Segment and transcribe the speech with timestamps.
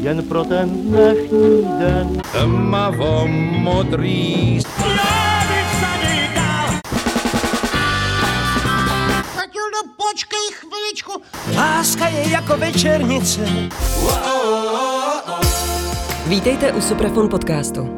[0.00, 2.20] jen pro ten dnešní den.
[2.32, 3.26] Tmavo
[3.58, 4.60] modrý
[9.36, 11.12] Matildo, počkej chviličku.
[11.56, 13.40] Láska je jako večernice.
[16.26, 17.88] Vítejte u Suprafon podcastu.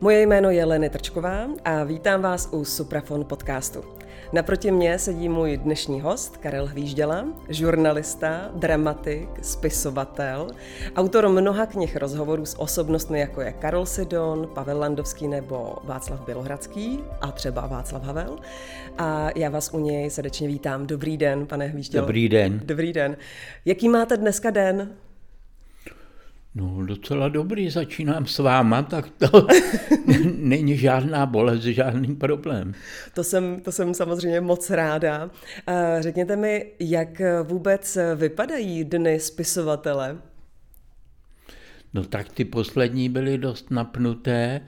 [0.00, 3.84] Moje jméno je Leny Trčková a vítám vás u Suprafon podcastu.
[4.32, 10.50] Naproti mně sedí můj dnešní host Karel Hvížděla, žurnalista, dramatik, spisovatel,
[10.96, 17.00] autor mnoha knih rozhovorů s osobnostmi jako je Karol Sidon, Pavel Landovský nebo Václav Bělohradský
[17.20, 18.38] a třeba Václav Havel.
[18.98, 20.86] A já vás u něj srdečně vítám.
[20.86, 22.06] Dobrý den, pane Hvíždělo.
[22.06, 22.60] Dobrý den.
[22.64, 23.16] Dobrý den.
[23.64, 24.90] Jaký máte dneska den?
[26.56, 29.46] No docela dobrý, začínám s váma, tak to
[30.36, 32.74] není žádná bolest, žádný problém.
[33.14, 35.30] To jsem, to jsem samozřejmě moc ráda.
[36.00, 40.18] Řekněte mi, jak vůbec vypadají dny spisovatele?
[41.94, 44.60] No tak ty poslední byly dost napnuté,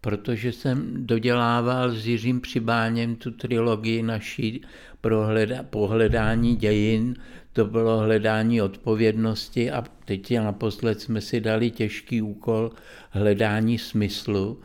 [0.00, 4.64] protože jsem dodělával s Jiřím Přibáněm tu trilogii naší
[5.00, 5.26] pro
[5.70, 7.14] pohledání dějin,
[7.52, 12.70] to bylo hledání odpovědnosti a teď naposled jsme si dali těžký úkol
[13.10, 14.58] hledání smyslu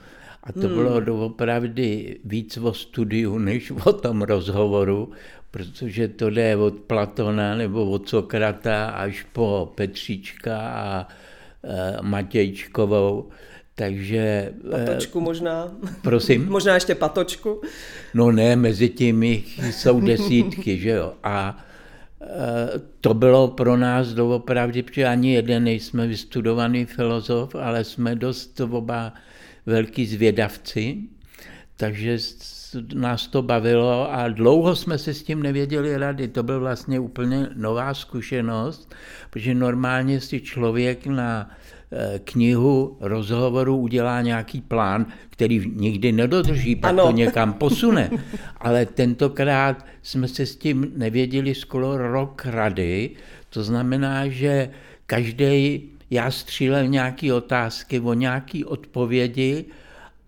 [0.43, 0.75] a to hmm.
[0.75, 5.11] bylo doopravdy víc o studiu, než o tom rozhovoru,
[5.51, 11.07] protože to jde od Platona nebo od Sokrata až po Petříčka a
[11.63, 13.29] e, Matějčkovou.
[13.75, 14.53] Takže...
[14.71, 15.71] Patočku možná.
[16.01, 16.45] Prosím?
[16.49, 17.61] možná ještě patočku.
[18.13, 19.23] No ne, mezi tím
[19.71, 21.13] jsou desítky, že jo.
[21.23, 21.65] A
[23.01, 29.13] to bylo pro nás doopravdy, protože ani jeden nejsme vystudovaný filozof, ale jsme dost oba
[29.65, 30.97] velký zvědavci,
[31.77, 32.17] takže
[32.93, 36.27] nás to bavilo a dlouho jsme se s tím nevěděli rady.
[36.27, 38.95] To byl vlastně úplně nová zkušenost,
[39.29, 41.76] protože normálně si člověk na Eh,
[42.23, 47.03] knihu rozhovoru udělá nějaký plán, který nikdy nedodrží, pak ano.
[47.03, 48.09] to někam posune.
[48.57, 53.09] Ale tentokrát jsme se s tím nevěděli skoro rok rady,
[53.49, 54.69] to znamená, že
[55.05, 59.65] každý, já střílel nějaké otázky o nějaké odpovědi,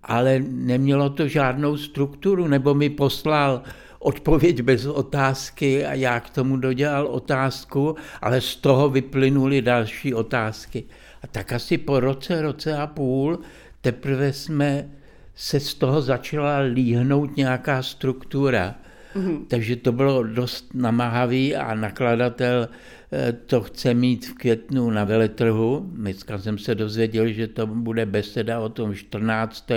[0.03, 3.61] ale nemělo to žádnou strukturu, nebo mi poslal
[3.99, 10.83] odpověď bez otázky a já k tomu dodělal otázku, ale z toho vyplynuly další otázky.
[11.23, 13.39] A tak asi po roce, roce a půl
[13.81, 14.89] teprve jsme
[15.35, 18.75] se z toho začala líhnout nějaká struktura.
[19.15, 19.45] Mm-hmm.
[19.47, 22.69] Takže to bylo dost namáhavý a nakladatel
[23.11, 25.89] eh, to chce mít v květnu na veletrhu.
[25.93, 29.71] Dneska jsem se dozvěděl, že to bude beseda o tom 14.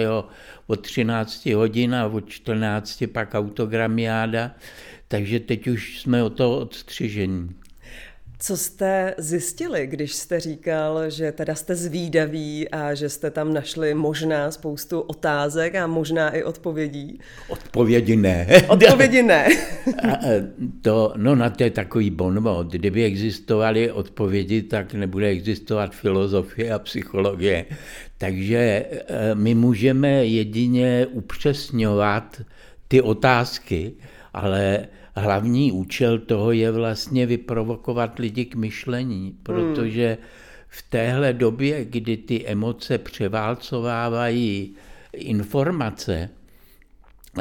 [0.67, 4.51] od 13 hodin a od 14 pak autogramiáda.
[5.09, 7.62] Takže teď už jsme o to odstřižení.
[8.45, 13.95] Co jste zjistili, když jste říkal, že teda jste zvídaví a že jste tam našli
[13.95, 17.21] možná spoustu otázek a možná i odpovědí?
[17.49, 18.47] Odpovědi ne.
[18.69, 19.49] Odpovědi ne.
[20.83, 22.67] to, no na to je takový bonmot.
[22.67, 27.65] Kdyby existovaly odpovědi, tak nebude existovat filozofie a psychologie.
[28.19, 32.43] Takže eh, my můžeme jedině upřesňovat
[32.89, 33.93] ty otázky,
[34.33, 40.19] ale hlavní účel toho je vlastně vyprovokovat lidi k myšlení, protože
[40.69, 44.75] v téhle době, kdy ty emoce převálcovávají
[45.13, 46.31] informace,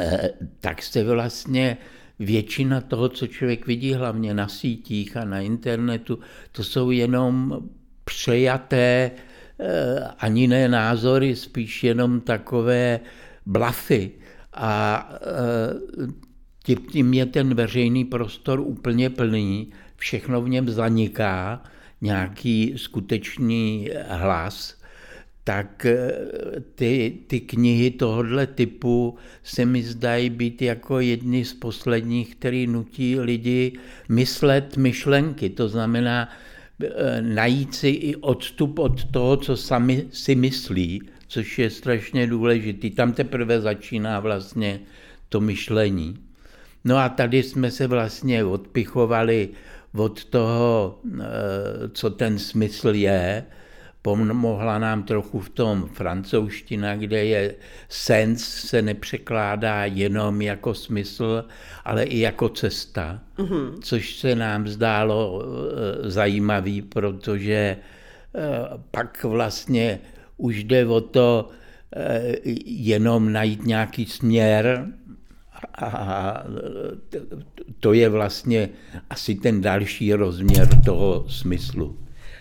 [0.00, 0.30] eh,
[0.60, 1.76] tak se vlastně
[2.18, 6.18] většina toho, co člověk vidí hlavně na sítích a na internetu,
[6.52, 7.62] to jsou jenom
[8.04, 9.10] přejaté
[9.60, 13.00] eh, ani ne názory, spíš jenom takové
[13.46, 14.10] blafy.
[14.52, 16.31] A eh,
[16.62, 21.62] tím je ten veřejný prostor úplně plný, všechno v něm zaniká,
[22.00, 24.82] nějaký skutečný hlas,
[25.44, 26.12] tak eh,
[26.74, 33.20] ty, ty knihy tohohle typu se mi zdají být jako jedny z posledních, který nutí
[33.20, 33.72] lidi
[34.08, 35.50] myslet myšlenky.
[35.50, 36.28] To znamená
[36.82, 42.90] eh, najít si i odstup od toho, co sami si myslí, což je strašně důležitý.
[42.90, 44.80] Tam teprve začíná vlastně
[45.28, 46.31] to myšlení.
[46.84, 49.48] No a tady jsme se vlastně odpichovali
[49.94, 51.22] od toho, eh,
[51.92, 53.44] co ten smysl je.
[54.02, 57.54] Pomohla nám trochu v tom francouzština, kde je
[57.88, 61.44] sens se nepřekládá jenom jako smysl,
[61.84, 63.78] ale i jako cesta, mm-hmm.
[63.80, 67.76] což se nám zdálo eh, zajímavý, protože
[68.34, 68.38] eh,
[68.90, 69.98] pak vlastně
[70.36, 71.48] už jde o to
[72.64, 74.86] jenom najít nějaký směr,
[75.78, 76.44] a
[77.80, 78.68] to je vlastně
[79.10, 81.96] asi ten další rozměr toho smyslu.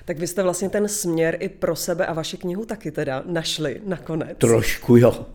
[0.06, 3.82] Tak vy jste vlastně ten směr i pro sebe a vaši knihu taky teda našli
[3.86, 4.38] nakonec.
[4.38, 5.26] Trošku jo.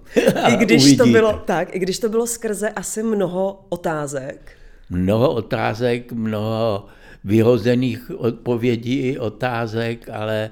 [0.48, 1.04] I když Uvidíte.
[1.04, 4.52] to bylo tak, i když to bylo skrze asi mnoho otázek.
[4.90, 6.86] Mnoho otázek, mnoho
[7.24, 10.50] vyhozených odpovědí i otázek, ale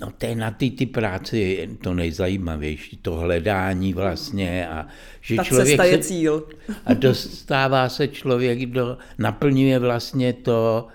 [0.00, 4.86] no, to je na ty, ty práci to nejzajímavější, to hledání vlastně a
[5.20, 6.48] že Ta člověk cesta je se, cíl.
[6.86, 10.86] a dostává se člověk do, naplňuje vlastně to,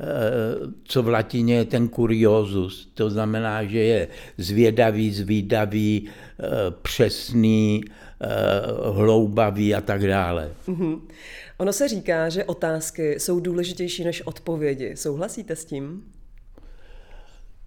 [0.00, 0.04] eh,
[0.84, 2.90] co v latině je ten kuriozus.
[2.94, 6.46] To znamená, že je zvědavý, zvídavý, eh,
[6.82, 7.84] přesný,
[8.20, 8.28] eh,
[8.92, 10.52] hloubavý a tak dále.
[11.58, 14.96] Ono se říká, že otázky jsou důležitější než odpovědi.
[14.96, 16.02] Souhlasíte s tím?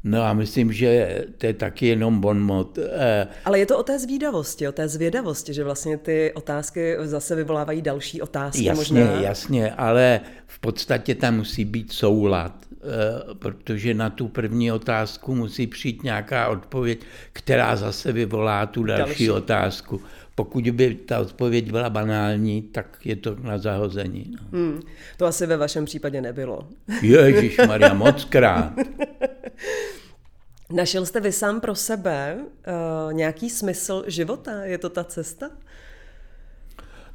[0.07, 2.77] No a myslím, že to je taky jenom bonmot.
[2.77, 7.35] Eh, Ale je to o té zvídavosti, o té zvědavosti, že vlastně ty otázky zase
[7.35, 9.21] vyvolávají další otázky Jasně, možná.
[9.21, 15.67] jasně, ale v podstatě tam musí být soulad, eh, protože na tu první otázku musí
[15.67, 16.99] přijít nějaká odpověď,
[17.33, 19.01] která zase vyvolá tu Další.
[19.07, 19.29] další.
[19.31, 20.01] otázku.
[20.35, 24.31] Pokud by ta odpověď byla banální, tak je to na zahození.
[24.31, 24.59] No.
[24.59, 24.81] Hmm,
[25.17, 26.67] to asi ve vašem případě nebylo.
[27.01, 28.73] Ježíš Maria, moc krát.
[30.71, 34.65] Našel jste vy sám pro sebe uh, nějaký smysl života?
[34.65, 35.49] Je to ta cesta?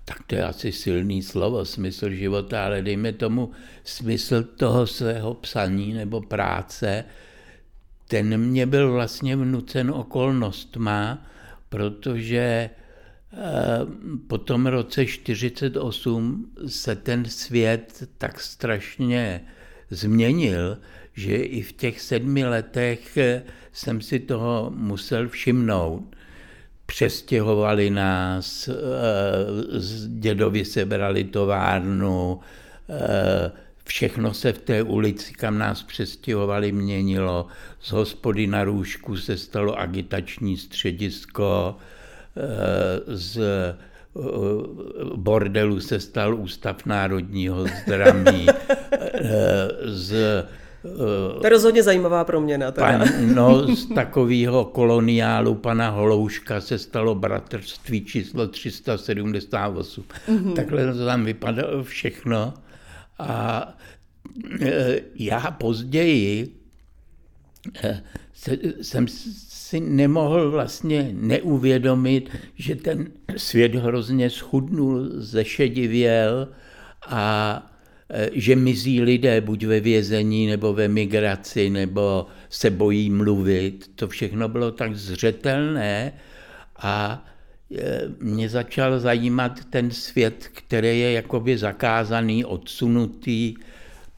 [0.05, 3.51] Tak to je asi silný slovo, smysl života, ale dejme tomu
[3.85, 7.05] smysl toho svého psaní nebo práce,
[8.09, 11.27] ten mě byl vlastně vnucen okolnostma,
[11.69, 12.71] protože
[14.27, 19.41] po tom roce 48 se ten svět tak strašně
[19.91, 20.79] změnil,
[21.13, 23.43] že i v těch sedmi letech eh,
[23.73, 26.17] jsem si toho musel všimnout
[26.87, 28.75] přestěhovali nás, eh,
[29.81, 32.41] z dědovi sebrali továrnu,
[32.89, 33.51] eh,
[33.85, 37.47] všechno se v té ulici, kam nás přestěhovali, měnilo.
[37.81, 41.77] Z hospody na růžku se stalo agitační středisko,
[43.07, 43.77] z eh,
[45.17, 48.47] bordelu se stal Ústav národního zdraví,
[48.93, 50.15] eh, z
[51.41, 52.73] To je rozhodně zajímavá proměna.
[52.73, 52.99] Teda.
[52.99, 60.05] Pan, no, z takového koloniálu pana Holouška se stalo bratrství číslo 378.
[60.29, 60.53] Mm-hmm.
[60.53, 62.55] Takhle to tam vypadalo všechno.
[63.19, 63.69] A
[65.15, 66.61] já později
[68.33, 69.09] se, jsem
[69.71, 76.49] si nemohl vlastně neuvědomit, že ten svět hrozně schudnul, zešedivěl
[77.07, 77.23] a
[78.11, 83.91] e, že mizí lidé buď ve vězení, nebo ve migraci, nebo se bojí mluvit.
[83.95, 86.13] To všechno bylo tak zřetelné
[86.77, 87.25] a
[87.71, 93.55] e, mě začal zajímat ten svět, který je jakoby zakázaný, odsunutý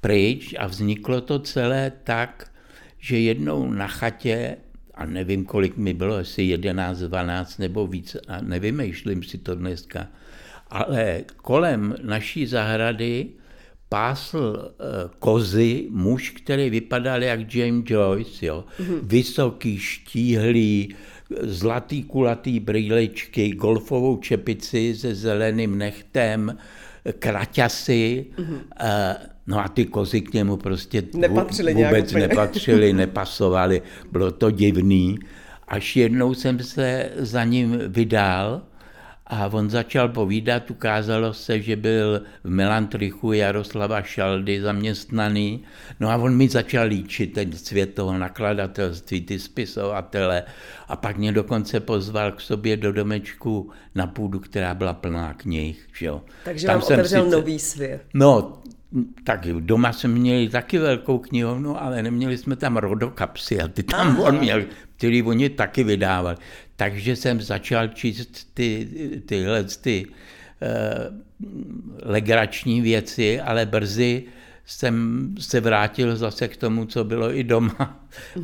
[0.00, 2.50] pryč a vzniklo to celé tak,
[2.98, 4.56] že jednou na chatě,
[5.02, 10.06] a nevím, kolik mi bylo, jestli 11, 12 nebo víc, a nevymýšlím si to dneska,
[10.70, 13.28] ale kolem naší zahrady
[13.88, 18.64] pásl uh, kozy muž, který vypadal jak James Joyce, jo.
[18.80, 19.00] Mm-hmm.
[19.02, 20.94] Vysoký, štíhlý,
[21.42, 26.56] zlatý kulatý brýličky, golfovou čepici se zeleným nechtem,
[27.18, 28.60] kraťasy, mm-hmm.
[29.46, 32.28] No a ty kozy k němu prostě Nepatřily nějak vůbec úplně.
[32.28, 35.18] nepatřily, nepasovaly, bylo to divný.
[35.68, 38.62] Až jednou jsem se za ním vydal
[39.26, 45.62] a on začal povídat, ukázalo se, že byl v Melantrichu Jaroslava Šaldy zaměstnaný,
[46.00, 50.42] no a on mi začal líčit ten svět toho nakladatelství, ty spisovatele
[50.88, 55.86] a pak mě dokonce pozval k sobě do domečku na půdu, která byla plná knih.
[55.98, 56.22] Že jo.
[56.44, 58.02] Takže Tam vám jsem otevřel sice- nový svět.
[58.14, 58.58] No,
[59.24, 64.20] tak doma jsme měli taky velkou knihovnu, ale neměli jsme tam rodokapsy a ty tam
[64.20, 64.62] on měl,
[64.96, 66.36] který oni taky vydávali.
[66.76, 68.88] Takže jsem začal číst ty,
[69.26, 70.12] tyhle ty uh,
[72.02, 74.24] legrační věci, ale brzy
[74.66, 78.00] jsem se vrátil zase k tomu, co bylo i doma,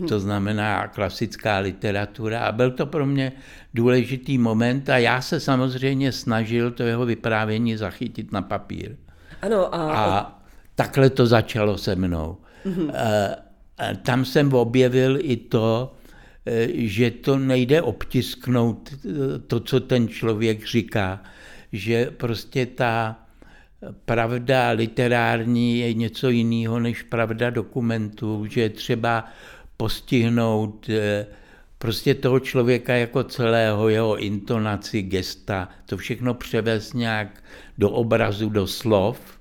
[0.08, 3.32] to znamená klasická literatura a byl to pro mě
[3.74, 8.96] důležitý moment a já se samozřejmě snažil to jeho vyprávění zachytit na papír.
[9.42, 10.37] Ano, a, A
[10.78, 12.36] takhle to začalo se mnou.
[12.66, 12.92] Mm-hmm.
[14.02, 15.94] Tam jsem objevil i to,
[16.46, 18.94] eh, že to nejde obtisknout,
[19.46, 21.22] to, co ten člověk říká,
[21.72, 23.18] že prostě ta
[24.04, 29.24] pravda literární je něco jiného než pravda dokumentů, že je třeba
[29.76, 30.90] postihnout
[31.78, 37.42] prostě toho člověka jako celého, jeho intonaci, gesta, to všechno převést nějak
[37.78, 39.37] do obrazu, do slov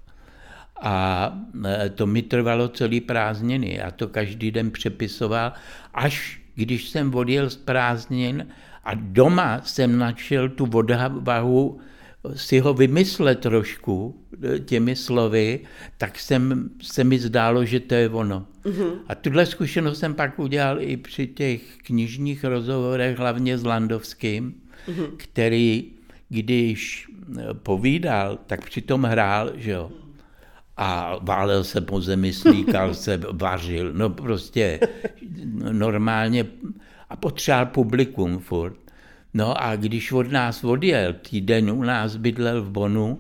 [0.82, 1.34] A
[1.66, 3.76] e, to mi trvalo celý prázdniny.
[3.76, 5.54] Já to každý den přepisoval,
[5.94, 8.48] až když jsem odjel z prázdnin
[8.84, 11.80] a doma jsem našel tu odvahu
[12.36, 15.60] si ho vymyslet trošku e, těmi slovy,
[15.98, 18.46] tak jsem, se mi zdálo, že to je ono.
[18.64, 18.92] Mm-hmm.
[19.08, 24.54] A tuhle zkušenost jsem pak udělal i při těch knižních rozhovorech, hlavně s Landovským,
[24.88, 25.10] mm-hmm.
[25.18, 25.92] který,
[26.30, 27.08] když
[27.40, 29.92] e, povídal, tak přitom hrál, že jo.
[30.78, 34.80] A válel se po zemi, slíkal se, vařil, no prostě
[35.72, 36.46] normálně
[37.10, 38.78] a potřeboval publikum furt.
[39.34, 43.20] No a když od nás odjel, týden u nás bydlel v Bonu,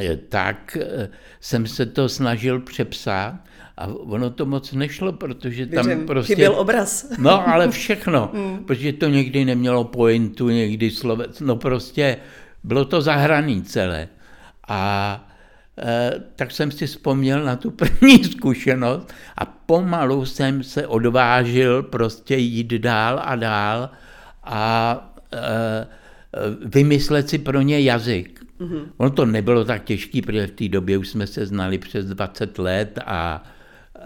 [0.00, 1.08] eh, tak eh,
[1.40, 3.34] jsem se to snažil přepsat
[3.76, 6.34] a ono to moc nešlo, protože tam Věřím, prostě...
[6.34, 7.06] Chyběl obraz.
[7.18, 8.64] No, ale všechno, hmm.
[8.64, 12.16] protože to někdy nemělo pointu, někdy slovec, no prostě
[12.64, 14.08] bylo to zahraný celé.
[14.68, 15.29] A
[16.36, 22.72] tak jsem si vzpomněl na tu první zkušenost a pomalu jsem se odvážil prostě jít
[22.72, 23.90] dál a dál
[24.44, 25.06] a
[26.34, 28.40] Eh, vymyslet si pro ně jazyk.
[28.60, 28.86] Mm-hmm.
[28.96, 32.58] Ono to nebylo tak těžké, protože v té době už jsme se znali přes 20
[32.58, 33.44] let a
[33.96, 34.00] eh,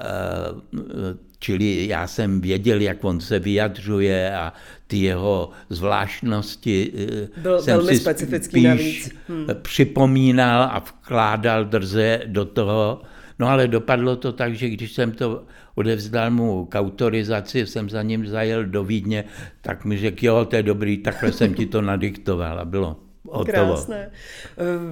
[1.38, 4.52] čili já jsem věděl, jak on se vyjadřuje a
[4.94, 9.14] ty jeho zvláštnosti eh, Byl jsem velmi si specifický spíš navíc.
[9.28, 9.46] Hmm.
[9.62, 13.02] připomínal a vkládal drze do toho.
[13.38, 18.02] No ale dopadlo to tak, že když jsem to odevzdal mu k autorizaci, jsem za
[18.02, 19.24] ním zajel do Vídně,
[19.60, 23.03] tak mi řekl, jo, to je dobrý, takhle jsem ti to nadiktoval a bylo.
[23.28, 23.44] Hotovo.
[23.44, 24.10] Krásné.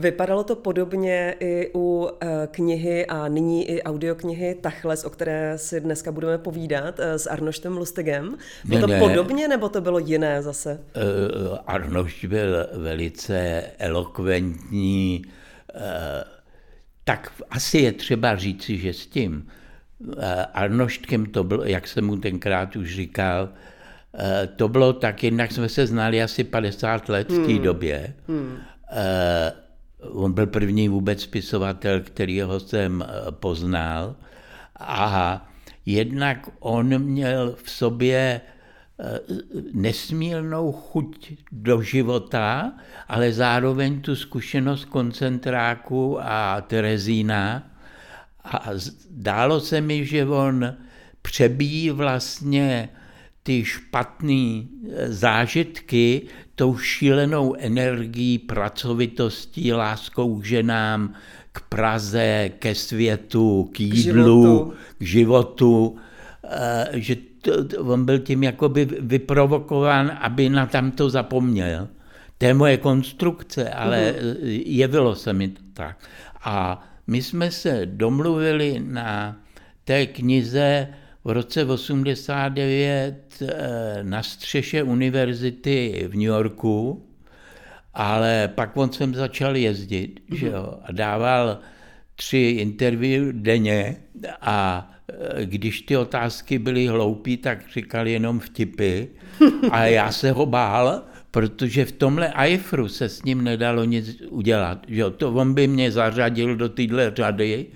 [0.01, 5.81] Vypadalo to podobně i u eh, knihy a nyní i audioknihy Tachles, o které si
[5.81, 8.37] dneska budeme povídat eh, s Arnoštem Lustigem.
[8.65, 8.99] Bylo ne, to ne.
[8.99, 10.81] podobně, nebo to bylo jiné zase?
[10.97, 15.25] Uh, Arnošt byl velice elokventní,
[15.75, 15.81] uh,
[17.05, 19.49] tak asi je třeba říci, že s tím
[20.19, 23.72] Eh, Arnoštkem to bylo, jak jsem mu tenkrát už říkal, eh,
[24.57, 27.62] to bylo tak, jednak jsme se znali asi 50 let v té hmm.
[27.62, 28.14] době.
[28.28, 28.57] Hmm.
[28.90, 29.52] Eh,
[30.11, 34.16] on byl první vůbec spisovatel, kterýho jsem poznal.
[34.78, 35.49] A
[35.87, 38.40] jednak on měl v sobě
[39.73, 42.73] nesmírnou chuť do života,
[43.09, 47.69] ale zároveň tu zkušenost koncentráku a Terezína,
[48.45, 50.75] a zdálo se mi, že on
[51.23, 52.88] přebíjí vlastně
[53.43, 54.65] ty špatné e,
[55.09, 56.23] zážitky
[56.55, 61.15] tou šílenou energií, pracovitostí, láskou k ženám,
[61.53, 65.99] k Praze, ke světu, k jídlu, k životu, k životu
[66.93, 67.53] že to,
[67.85, 71.89] on byl tím jakoby vyprovokován, aby na tamto zapomněl.
[72.39, 74.63] To je moje konstrukce, ale uh-huh.
[74.67, 75.99] jevilo se mi to tak.
[76.45, 79.37] A my jsme se domluvili na
[79.85, 80.89] té knize
[81.25, 87.07] v roce 89 eh, na střeše univerzity v New Yorku,
[87.95, 91.59] ale pak on jsem začal jezdit že jo, a dával
[92.17, 93.97] tři interview denně
[94.41, 99.02] a eh, když ty otázky byly hloupé, tak říkal jenom vtipy
[99.71, 104.85] a já se ho bál, protože v tomhle iFru se s ním nedalo nic udělat.
[104.88, 105.11] Že?
[105.11, 107.67] To on by mě zařadil do téhle řady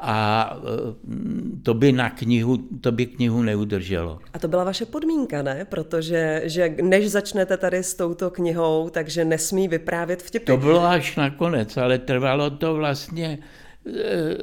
[0.00, 4.18] a e, to by na knihu, to by knihu neudrželo.
[4.32, 5.66] A to byla vaše podmínka, ne?
[5.68, 10.46] Protože že než začnete tady s touto knihou, takže nesmí vyprávět vtipy.
[10.46, 13.38] To bylo až nakonec, ale trvalo to vlastně
[13.86, 14.36] e,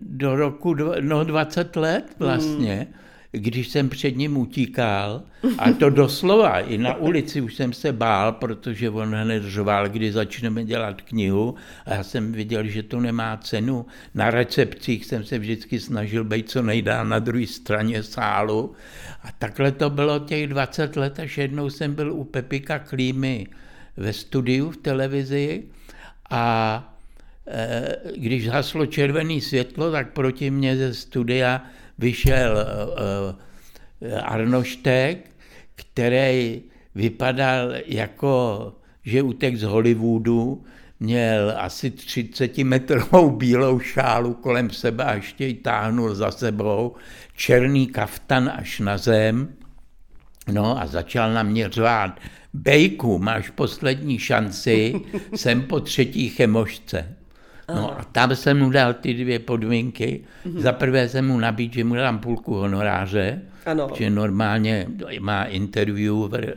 [0.00, 2.74] do roku no 20 let vlastně.
[2.74, 3.00] Hmm
[3.32, 5.22] když jsem před ním utíkal,
[5.58, 10.12] a to doslova, i na ulici už jsem se bál, protože on hned řval, kdy
[10.12, 11.54] začneme dělat knihu
[11.86, 13.86] a já jsem viděl, že to nemá cenu.
[14.14, 18.72] Na recepcích jsem se vždycky snažil být co nejdál na druhé straně sálu
[19.22, 23.46] a takhle to bylo těch 20 let, až jednou jsem byl u Pepika Klímy
[23.96, 25.62] ve studiu v televizi
[26.30, 26.94] a
[27.46, 31.62] e, když haslo červené světlo, tak proti mě ze studia
[32.00, 35.30] vyšel uh, Arnoštek,
[35.74, 36.62] který
[36.94, 40.64] vypadal jako, že utek z Hollywoodu,
[41.00, 46.96] měl asi 30 metrovou bílou šálu kolem sebe a ještě ji táhnul za sebou,
[47.36, 49.48] černý kaftan až na zem,
[50.52, 52.20] no a začal na mě řvát,
[52.54, 55.00] Bejku, máš poslední šanci,
[55.34, 57.16] jsem po třetí chemošce.
[57.74, 60.20] No a tam jsem mu dal ty dvě podmínky.
[60.46, 60.60] Mm-hmm.
[60.60, 63.88] Za prvé jsem mu nabídl, že mu dám půlku honoráře, Ano.
[63.94, 64.86] že normálně
[65.20, 66.54] má interview eh,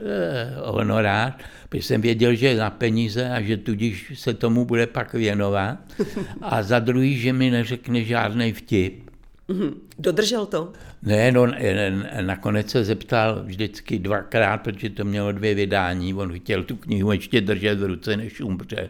[0.66, 1.34] honorář,
[1.70, 5.78] protože jsem věděl, že je na peníze a že tudíž se tomu bude pak věnovat.
[6.42, 9.10] A za druhý, že mi neřekne žádný vtip.
[9.48, 9.74] Mhm.
[10.00, 10.72] Dodržel to?
[11.04, 11.92] Ne, no, eh,
[12.22, 17.42] nakonec se zeptal vždycky dvakrát, protože to mělo dvě vydání, on chtěl tu knihu ještě
[17.42, 18.90] držet v ruce, než umře.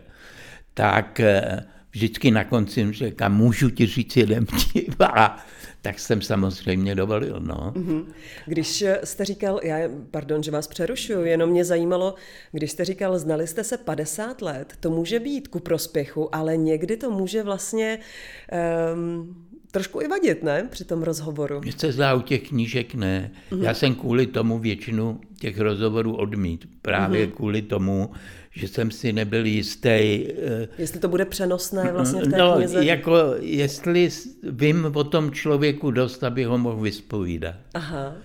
[0.73, 5.01] Tak eh, vždycky na konci řekl, můžu ti říct jeden vtip?
[5.01, 5.45] A
[5.81, 7.39] tak jsem samozřejmě dovolil.
[7.39, 7.73] No.
[8.45, 9.77] Když jste říkal, já,
[10.11, 12.15] pardon, že vás přerušuju, jenom mě zajímalo,
[12.51, 16.97] když jste říkal, znali jste se 50 let, to může být ku prospěchu, ale někdy
[16.97, 17.99] to může vlastně
[18.93, 21.61] um, trošku i vadit, ne, při tom rozhovoru.
[21.61, 23.31] Mně se zdá u těch knížek ne.
[23.61, 26.69] Já jsem kvůli tomu většinu těch rozhovorů odmít.
[26.81, 28.09] Právě kvůli tomu,
[28.55, 32.85] že jsem si nebyl jistý, eh, Jestli to bude přenosné vlastně v té no, knize.
[32.85, 34.09] jako jestli
[34.43, 37.55] vím o tom člověku dost, aby ho mohl vyspovídat.
[37.73, 38.15] Aha.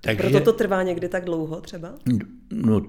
[0.00, 1.94] Takže, Proto to trvá někdy tak dlouho třeba?
[2.52, 2.82] No,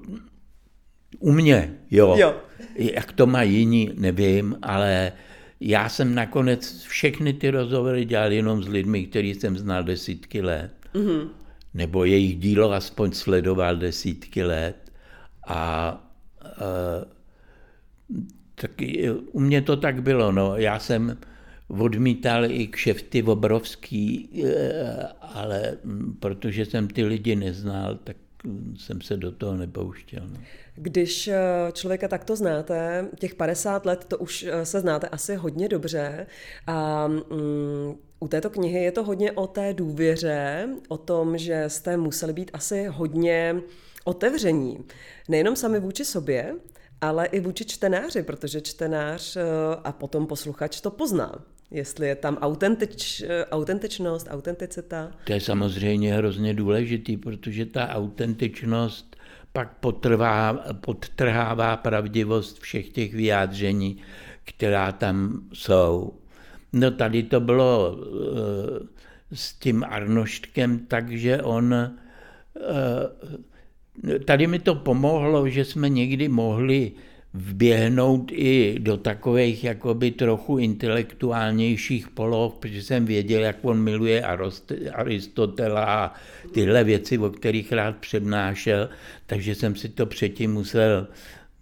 [1.20, 2.16] u mě, jo.
[2.18, 2.36] Jo.
[2.76, 5.12] Jak to mají jiní, nevím, ale
[5.60, 10.72] já jsem nakonec všechny ty rozhovory dělal jenom s lidmi, který jsem znal desítky let.
[10.94, 11.30] Mm-hmm.
[11.74, 14.92] Nebo jejich dílo aspoň sledoval desítky let.
[15.48, 16.11] A
[16.62, 17.06] e,
[18.56, 20.32] taky, u mě to tak bylo.
[20.32, 20.58] No.
[20.58, 21.18] Já jsem
[21.68, 25.78] odmítal i kšefty obrovský, e, ale
[26.20, 28.18] protože jsem ty lidi neznal, tak
[28.78, 30.28] jsem se do toho nepouštěl.
[30.28, 30.38] No.
[30.76, 31.40] Když eh,
[31.74, 36.28] člověka takto znáte, těch 50 let, to už eh, se znáte asi hodně dobře
[36.68, 37.22] a mm,
[38.20, 42.52] u této knihy je to hodně o té důvěře, o tom, že jste museli být
[42.54, 43.62] asi hodně
[44.04, 44.78] otevření.
[45.30, 46.56] Nejenom sami vůči sobě,
[47.02, 49.42] ale i vůči čtenáři, protože čtenář eh,
[49.84, 51.44] a potom posluchač to pozná.
[51.72, 55.12] Jestli je tam autentič, eh, autentičnost, autenticita.
[55.24, 59.16] To je samozřejmě hrozně důležitý, protože ta autentičnost
[59.54, 64.02] pak potrvá, podtrhává pravdivost všech těch vyjádření,
[64.44, 66.14] která tam jsou.
[66.74, 68.08] No tady to bylo uh,
[69.34, 71.76] s tím Arnoštkem tak, že on...
[74.26, 76.92] Tady mi to pomohlo, že jsme někdy mohli
[77.34, 84.26] vběhnout i do takových jakoby trochu intelektuálnějších poloh, protože jsem věděl, jak on miluje
[84.94, 86.14] Aristotela a
[86.52, 88.90] tyhle věci, o kterých rád přednášel,
[89.26, 91.08] takže jsem si to předtím musel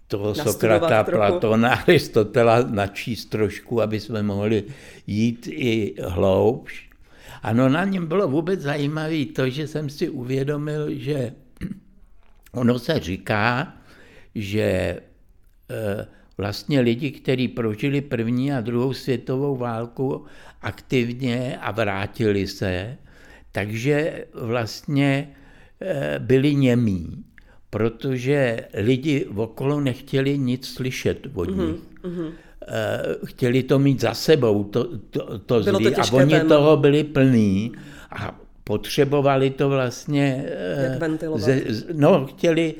[0.08, 1.18] toho Sokrata, trochu.
[1.18, 4.64] Platona, Aristotela načíst trošku, aby jsme mohli
[5.08, 6.90] jít i hloubš.
[7.44, 11.34] Ano, na něm bylo vůbec zajímavé to, že jsem si uvědomil, že
[12.52, 13.74] ono se říká,
[14.36, 14.62] že
[15.70, 16.08] eh,
[16.38, 20.26] vlastně lidi, kteří prožili první a druhou světovou válku
[20.62, 22.98] aktivně a vrátili se,
[23.52, 25.30] takže vlastně
[25.82, 27.24] eh, byli němí,
[27.70, 31.82] protože lidi okolo nechtěli nic slyšet od nich.
[32.72, 36.32] Eh, Chtěli to mít za sebou, to, to, to Bylo to zlý, a těžké oni
[36.32, 36.50] téma.
[36.50, 37.72] toho byli plní
[38.12, 38.40] a
[38.74, 40.46] potřebovali to vlastně...
[40.48, 41.42] eh, Jak ventilovat.
[41.42, 42.76] z- no, chtěli,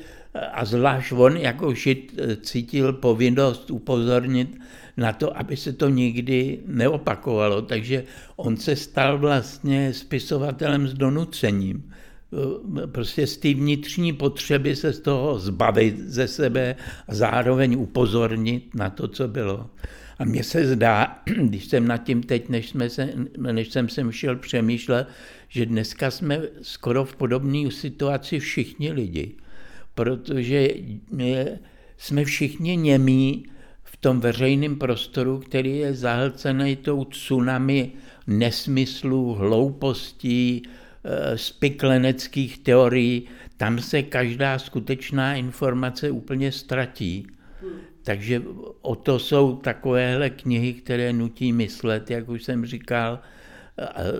[0.52, 4.58] a zvlášť on jako žid eh, cítil povinnost upozornit
[4.96, 7.62] na to, aby se to nikdy neopakovalo.
[7.62, 8.04] Takže
[8.36, 11.82] on se stal vlastně spisovatelem s donucením.
[11.82, 16.76] Eh, Prostě z té vnitřní potřeby se z toho zbavit ze sebe
[17.08, 19.66] a zároveň upozornit na to, co bylo.
[20.18, 23.08] A mně se zdá, když jsem nad tím teď, než, jsme se,
[23.52, 25.06] než jsem sem šel přemýšlet,
[25.50, 29.34] že dneska jsme skoro v podobné situaci všichni lidi,
[29.94, 30.68] protože
[31.16, 31.58] je-
[31.98, 33.44] jsme všichni němí
[33.84, 37.92] v tom veřejném prostoru, který je zahlcený tou tsunami
[38.26, 40.62] nesmyslů, hloupostí,
[41.04, 43.22] eh, spikleneckých teorií.
[43.56, 47.26] Tam se každá skutečná informace úplně ztratí.
[48.02, 48.42] Takže
[48.80, 53.39] o to jsou takovéhle knihy, které nutí myslet, jak už jsem říkal, eh,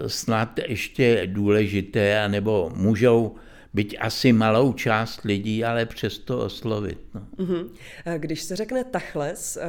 [0.07, 3.35] snad ještě důležité, anebo můžou
[3.75, 6.99] být asi malou část lidí, ale přesto oslovit.
[7.15, 7.27] No.
[7.39, 7.71] Mhm.
[8.17, 9.67] Když se řekne tachles, eh,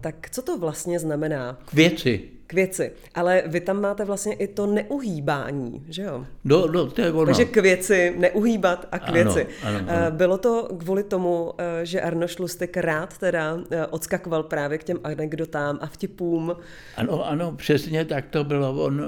[0.00, 1.58] tak co to vlastně znamená?
[1.64, 2.39] K věci.
[2.50, 2.92] K věci.
[3.14, 6.26] Ale vy tam máte vlastně i to neuhýbání, že jo?
[6.44, 7.26] Do, do, to je ono.
[7.26, 9.46] Takže k věci, neuhýbat a k Ano, věci.
[9.62, 9.86] ano, ano.
[9.88, 14.84] Eh, Bylo to kvůli tomu, eh, že Arnoš Lustig rád teda eh, odskakoval právě k
[14.84, 16.56] těm anekdotám a vtipům.
[16.96, 18.84] Ano, ano, přesně tak to bylo.
[18.84, 19.02] On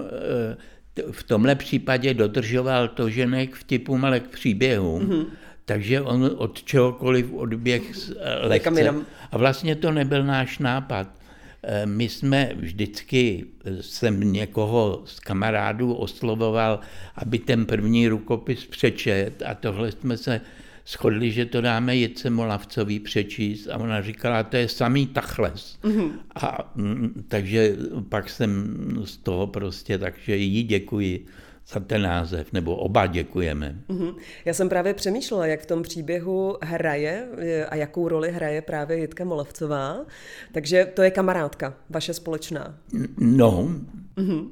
[1.11, 5.02] v tomhle případě dodržoval to, že ne k vtipům, ale k příběhům.
[5.02, 5.26] Mm-hmm.
[5.64, 7.83] Takže on od čehokoliv odběh
[8.20, 8.94] eh, lehce.
[9.31, 11.21] A vlastně to nebyl náš nápad.
[11.62, 13.44] Eh, my jsme vždycky,
[13.81, 16.81] jsem někoho z kamarádů oslovoval,
[17.14, 20.40] aby ten první rukopis přečet a tohle jsme se
[20.87, 25.79] shodli, že to dáme Jitce Molavcový přečíst a ona říkala, to je samý tachles.
[25.83, 26.11] Mm-hmm.
[26.35, 27.77] A mm, takže
[28.09, 31.27] pak jsem z toho prostě, takže jí děkuji
[31.68, 33.77] za ten název, nebo oba děkujeme.
[33.88, 34.14] Mm-hmm.
[34.44, 37.29] Já jsem právě přemýšlela, jak v tom příběhu hraje
[37.68, 40.07] a jakou roli hraje právě Jitka Molavcová.
[40.53, 42.79] Takže to je kamarádka, vaše společná.
[43.18, 43.68] No.
[44.16, 44.48] Mm-hmm.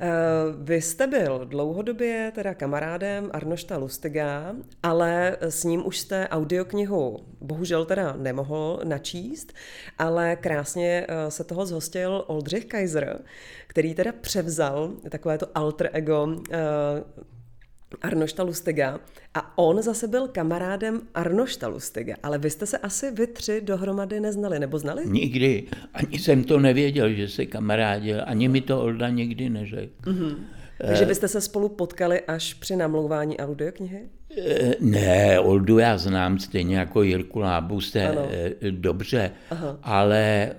[0.00, 0.08] Eh,
[0.58, 7.84] vy jste byl dlouhodobě teda kamarádem Arnošta Lustiga, ale s ním už jste audioknihu bohužel
[7.84, 9.52] teda nemohl načíst,
[9.98, 13.18] ale krásně eh, se toho zhostil Oldřich Kaiser,
[13.66, 16.58] který teda převzal takové to alter ego eh,
[18.02, 19.00] Arnošta Lustiga
[19.34, 24.20] a on zase byl kamarádem Arnošta Lustiga, ale vy jste se asi vy tři dohromady
[24.20, 25.02] neznali, nebo znali?
[25.06, 29.92] Nikdy, ani jsem to nevěděl, že se kamarádil, ani mi to Olda nikdy neřekl.
[30.02, 30.36] Mm-hmm.
[30.86, 34.00] Takže byste se spolu potkali až při namlouvání audioknihy?
[34.38, 38.28] Eh, ne, Oldu já znám stejně jako Jirku Lábuse ano.
[38.30, 39.78] Eh, dobře, Aha.
[39.82, 40.52] ale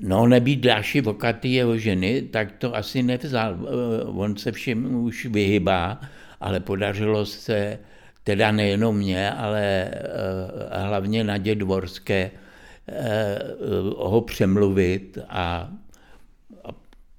[0.00, 3.58] No, nebýt Dáši Vokatý jeho ženy, tak to asi nevzal.
[4.06, 6.00] On se všem už vyhybá,
[6.40, 7.78] ale podařilo se
[8.24, 12.30] teda nejenom mě, ale eh, hlavně Nadě Dvorské
[12.88, 13.38] eh,
[13.96, 15.72] ho přemluvit a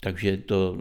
[0.02, 0.78] takže to,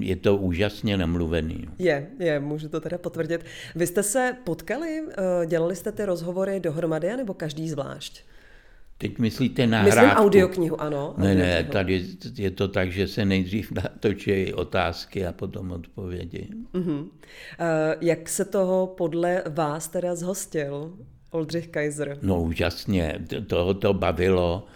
[0.00, 1.68] je to úžasně namluvený.
[1.78, 3.44] Je, je, můžu to teda potvrdit.
[3.74, 8.24] Vy jste se potkali, eh, dělali jste ty rozhovory dohromady, nebo každý zvlášť?
[9.02, 10.00] Teď myslíte nahrávku?
[10.00, 11.14] Myslím audioknihu, ano.
[11.18, 12.06] Ne, ne, tady
[12.38, 16.48] je to tak, že se nejdřív natočí otázky a potom odpovědi.
[16.74, 17.00] Uh-huh.
[17.00, 17.08] Uh,
[18.00, 20.92] jak se toho podle vás teda zhostil
[21.30, 22.18] Oldřich Kaiser?
[22.22, 24.66] No úžasně, toho to bavilo.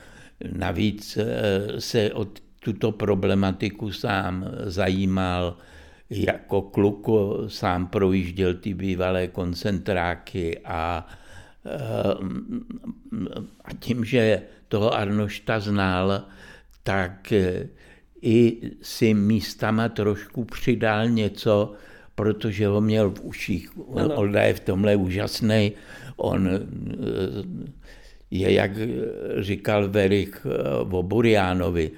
[0.52, 2.26] Navíc eh, se o
[2.60, 5.56] tuto problematiku sám zajímal,
[6.10, 7.06] jako kluk
[7.48, 11.06] sám projížděl ty bývalé koncentráky a
[13.64, 16.22] a tím, že toho Arnošta znal,
[16.82, 17.32] tak
[18.22, 21.72] i si místama trošku přidal něco,
[22.14, 23.70] protože ho měl v uších.
[23.96, 24.14] Ano.
[24.14, 25.72] Olda je v tomhle úžasný.
[26.16, 26.48] On
[28.30, 28.70] je, jak
[29.40, 30.46] říkal Verich
[30.90, 31.90] o Buriánovi,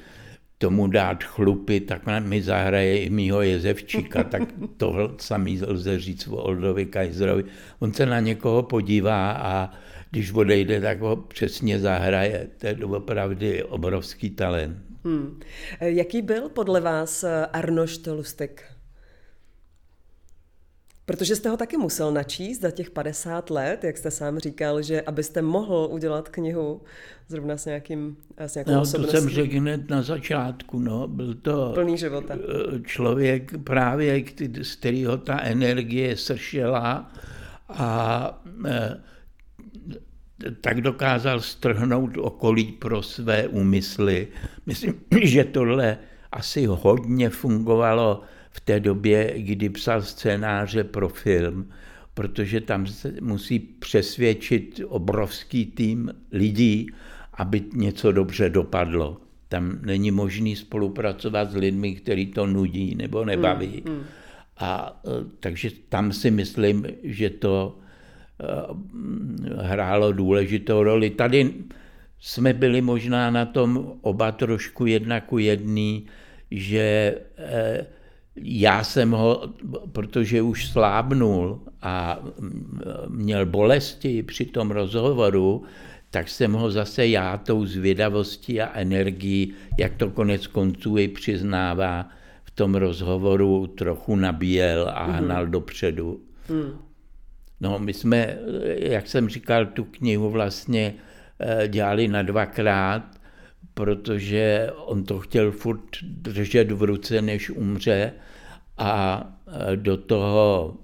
[0.58, 4.42] tomu dát chlupy, tak mi zahraje i mýho jezevčíka, tak
[4.76, 7.44] to samý lze říct o Oldovi Kajzerovi.
[7.78, 9.70] On se na někoho podívá a
[10.10, 12.48] když odejde, tak ho přesně zahraje.
[12.58, 14.76] To je opravdu obrovský talent.
[15.04, 15.40] Hmm.
[15.80, 18.77] Jaký byl podle vás Arnošt Lustek?
[21.08, 25.02] Protože jste ho taky musel načíst za těch 50 let, jak jste sám říkal, že
[25.02, 26.80] abyste mohl udělat knihu
[27.28, 31.70] zrovna s nějakým s nějakou no, to jsem řekl hned na začátku, no, byl to
[31.74, 32.34] Plný života.
[32.34, 34.24] Eh, člověk právě,
[34.62, 37.12] z kterého ta energie sršela
[37.68, 39.00] a e,
[40.60, 44.28] tak dokázal strhnout okolí pro své úmysly.
[44.66, 45.98] Myslím, že tohle
[46.32, 48.22] asi hodně fungovalo
[48.58, 51.70] v té době, kdy psal scénáře pro film,
[52.14, 56.90] protože tam se musí přesvědčit obrovský tým lidí,
[57.34, 59.20] aby něco dobře dopadlo.
[59.48, 63.82] Tam není možný spolupracovat s lidmi, kteří to nudí nebo nebaví.
[63.86, 64.02] Mm, mm.
[64.58, 71.10] A e, takže tam si myslím, že to e, hrálo důležitou roli.
[71.10, 71.54] Tady
[72.18, 76.06] jsme byli možná na tom oba trošku jedna ku jedný,
[76.50, 77.86] že e,
[78.42, 79.42] já jsem ho,
[79.92, 82.18] protože už slábnul a
[83.08, 85.62] měl bolesti při tom rozhovoru,
[86.10, 92.08] tak jsem ho zase já tou zvědavostí a energií, jak to konec konců i přiznává,
[92.44, 95.12] v tom rozhovoru trochu nabíjel a mm-hmm.
[95.12, 96.20] hnal dopředu.
[96.48, 96.78] Mm.
[97.60, 98.38] No, my jsme,
[98.76, 100.94] jak jsem říkal, tu knihu vlastně
[101.40, 103.17] eh, dělali na dvakrát,
[103.78, 108.12] protože on to chtěl furt držet v ruce, než umře
[108.78, 110.76] a eh, do toho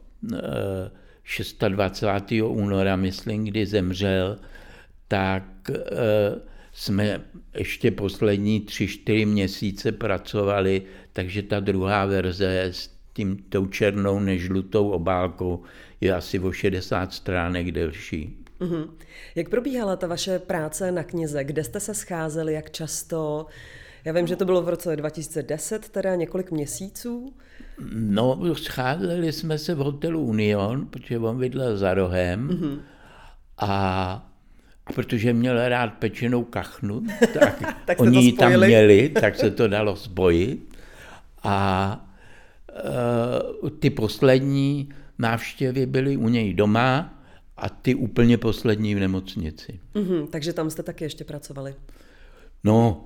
[1.69, 2.33] 26.
[2.33, 4.39] Eh, února, myslím, kdy zemřel,
[5.09, 5.75] tak eh,
[6.73, 7.21] jsme
[7.55, 14.91] ještě poslední tři, čtyři měsíce pracovali, takže ta druhá verze s tím tou černou nežlutou
[14.91, 15.63] obálkou
[16.01, 18.44] je asi o 60 stránek delší.
[18.61, 18.91] Mm-hmm.
[19.35, 21.45] Jak probíhala ta vaše práce na knize?
[21.45, 23.47] Kde jste se scházeli, jak často?
[24.05, 27.33] Já vím, že to bylo v roce 2010, teda několik měsíců.
[27.95, 32.79] No, scházeli jsme se v hotelu Union, protože on bydlel za rohem mm-hmm.
[33.59, 34.31] a
[34.95, 37.03] protože měl rád pečenou kachnu,
[37.39, 40.77] tak, Tak oni ji tam měli, tak se to dalo spojit.
[41.43, 42.07] A
[43.67, 44.89] e, ty poslední
[45.19, 47.24] návštěvy byly u něj doma
[47.57, 49.81] a ty úplně poslední v nemocnici.
[49.95, 51.75] Mhm, takže tam jste taky ještě pracovali.
[52.65, 53.05] No,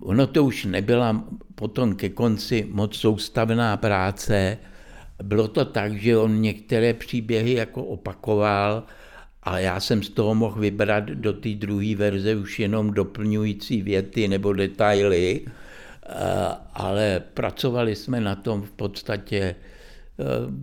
[0.00, 4.58] ono to už nebyla potom ke konci moc soustavná práce.
[5.22, 8.82] Bylo to tak, že on některé příběhy jako opakoval,
[9.42, 14.28] ale já jsem z toho mohl vybrat do té druhé verze už jenom doplňující věty
[14.28, 15.44] nebo detaily,
[16.08, 19.54] Eh, ale pracovali jsme na tom v podstatě eh,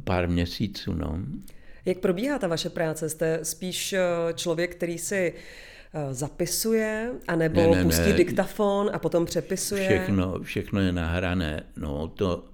[0.03, 0.93] pár měsíců.
[0.93, 1.19] No.
[1.85, 3.09] Jak probíhá ta vaše práce?
[3.09, 4.01] Jste spíš eh,
[4.33, 5.33] člověk, který si
[5.93, 8.13] eh, zapisuje, anebo Ne, ne, pustí ne.
[8.13, 9.85] diktafon a potom přepisuje?
[9.87, 11.63] Všechno, všechno je nahrané.
[11.77, 12.45] No, to,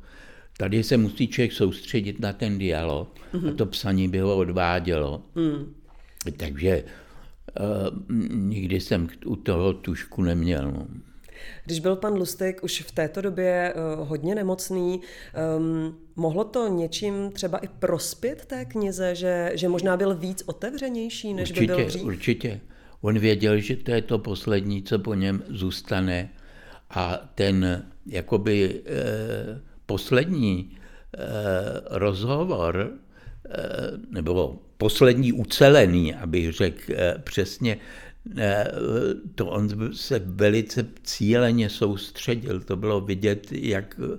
[0.58, 5.24] tady se musí člověk soustředit na ten dialog a to psaní by ho odvádělo.
[6.38, 6.84] Takže
[7.60, 10.72] uh, nikdy jsem u toho tušku neměl.
[10.72, 10.88] No.
[11.66, 15.02] Když byl pan Lustig už v této době uh, hodně nemocný,
[15.58, 21.34] um, mohlo to něčím třeba i prospět té knize, že, že možná byl víc otevřenější,
[21.34, 22.04] než by byl Určitě, dřív?
[22.04, 22.60] určitě.
[23.02, 26.30] On věděl, že to je to poslední, co po něm zůstane
[26.90, 30.78] a ten jakoby eh, poslední
[31.18, 31.20] eh,
[31.90, 32.92] rozhovor,
[33.50, 33.58] eh,
[34.10, 38.11] nebo poslední ucelený, abych řekl eh, přesně, eh,
[39.36, 42.62] to on se velice cíleně soustředil.
[42.62, 44.18] To bylo vidět, jak eh,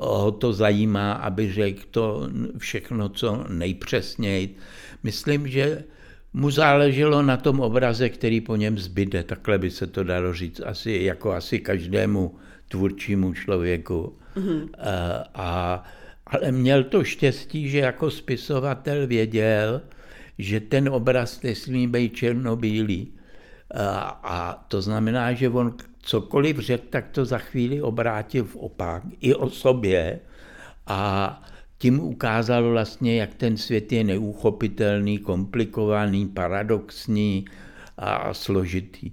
[0.00, 4.56] ho to zajímá, aby řekl to všechno, co nejpřesněji.
[5.02, 5.84] Myslím, že
[6.32, 10.60] mu záleželo na tom obraze, který po něm zbyde, takhle by se to dalo říct,
[10.60, 12.34] asi, jako asi každému
[12.68, 14.16] tvůrčímu člověku.
[14.36, 14.68] Mm-hmm.
[14.78, 15.84] A, a,
[16.26, 19.80] ale měl to štěstí, že jako spisovatel věděl,
[20.38, 23.12] že ten obraz nesmí být černobílý.
[23.74, 29.02] A, a to znamená, že on cokoliv řekl, tak to za chvíli obrátil v opak
[29.20, 30.20] i o sobě
[30.86, 31.42] a
[31.78, 37.44] tím ukázal vlastně, jak ten svět je neuchopitelný, komplikovaný, paradoxní
[37.98, 39.10] a složitý.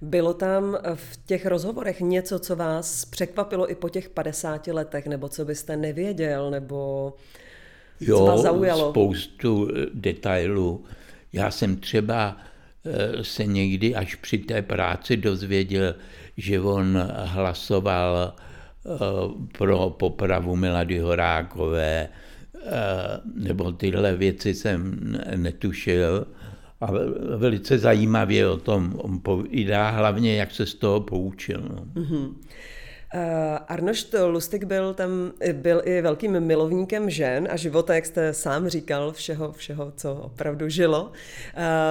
[0.00, 5.28] Bylo tam v těch rozhovorech něco, co vás překvapilo i po těch 50 letech, nebo
[5.28, 7.12] co byste nevěděl, nebo
[8.06, 8.90] co vás zaujalo?
[8.90, 10.84] spoustu eh, detailů.
[11.32, 12.36] Já jsem třeba
[12.84, 15.94] eh, se někdy až při té práci dozvěděl,
[16.36, 18.88] že on hlasoval eh,
[19.58, 22.08] pro popravu Milady Horákové,
[23.34, 24.98] nebo tyhle věci jsem
[25.36, 26.26] netušil.
[26.80, 26.90] A
[27.36, 31.62] velice zajímavě o tom on povídá, hlavně jak se z toho poučil.
[31.68, 32.02] No.
[32.02, 32.26] Uh,
[33.68, 35.10] Arnošt Lustig byl tam,
[35.52, 40.68] byl i velkým milovníkem žen a života, jak jste sám říkal, všeho, všeho, co opravdu
[40.68, 41.12] žilo.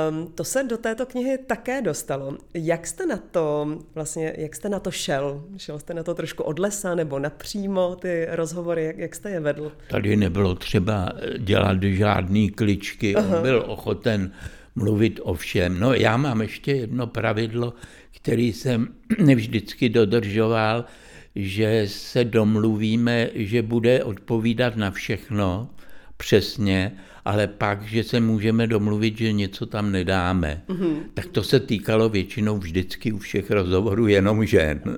[0.09, 2.37] Um, to se do této knihy také dostalo.
[2.53, 5.43] Jak jste na to, vlastně, jak jste na to šel?
[5.57, 9.39] Šel jste na to trošku od lesa nebo napřímo, ty rozhovory, jak, jak jste je
[9.39, 9.71] vedl?
[9.89, 14.31] Tady nebylo třeba dělat žádný kličky, on byl ochoten
[14.75, 15.79] mluvit o všem.
[15.79, 17.73] No já mám ještě jedno pravidlo,
[18.15, 18.87] který jsem
[19.19, 20.85] nevždycky dodržoval,
[21.35, 25.69] že se domluvíme, že bude odpovídat na všechno
[26.17, 26.91] přesně,
[27.25, 30.61] ale pak, že se můžeme domluvit, že něco tam nedáme.
[30.67, 30.95] Mm-hmm.
[31.13, 34.81] Tak to se týkalo většinou vždycky u všech rozhovorů jenom žen.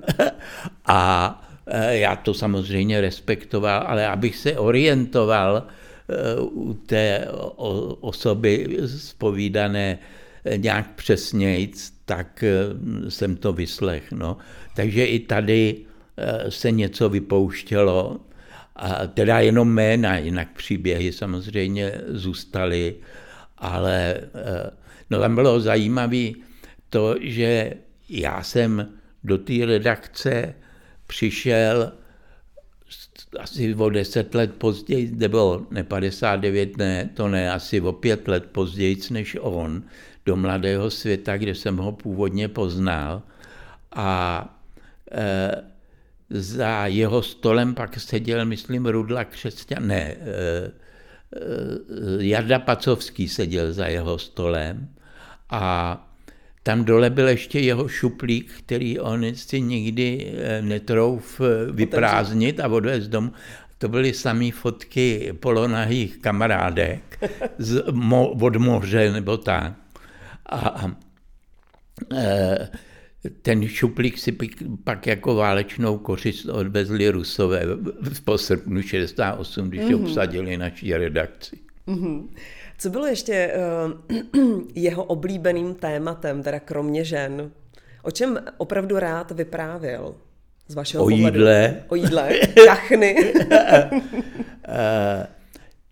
[0.86, 7.28] A e, já to samozřejmě respektoval, ale abych se orientoval e, u té
[8.00, 9.98] osoby spovídané
[10.44, 12.44] e, nějak přesnějc, tak
[13.08, 14.12] jsem to vyslech.
[14.12, 14.36] No.
[14.76, 15.76] Takže i tady
[16.48, 18.20] se něco vypouštělo,
[18.76, 22.94] a teda jenom jména, jinak příběhy samozřejmě zůstaly,
[23.58, 24.20] ale e,
[25.10, 26.30] no tam bylo zajímavé
[26.90, 27.72] to, že
[28.08, 28.88] já jsem
[29.24, 30.54] do té redakce
[31.06, 31.92] přišel
[33.40, 38.46] asi o deset let později, nebo ne 59, ne, to ne, asi o pět let
[38.52, 39.82] později než on,
[40.26, 43.22] do Mladého světa, kde jsem ho původně poznal.
[43.92, 44.42] A
[45.12, 45.75] e,
[46.30, 50.72] za jeho stolem pak seděl, myslím, Rudla Křesťan, ne, e, e,
[52.18, 54.88] Jarda Pacovský seděl za jeho stolem
[55.50, 56.02] a
[56.66, 62.68] tam dole byl ještě jeho šuplík, který on si nikdy eh, netrouf eh, vyprázdnit a
[62.68, 63.32] odvést domů.
[63.78, 69.72] To byly samé fotky polonahých kamarádek z, mo, od moře nebo tak.
[70.46, 70.90] A, a
[72.14, 72.68] e,
[73.42, 74.32] ten šuplík si
[74.84, 80.02] pak- jako válečnou kořist odvezli Rusové v- po srpnu 68, když mm-hmm.
[80.02, 81.58] obsadili naší redakci.
[82.78, 83.52] Co bylo ještě
[84.34, 87.50] uh, jeho oblíbeným tématem, teda kromě žen?
[88.02, 90.14] O čem opravdu rád vyprávěl?
[90.68, 91.38] Z vašeho O pohledu?
[91.38, 91.82] jídle.
[91.88, 92.30] O jídle,
[92.66, 93.32] kachny.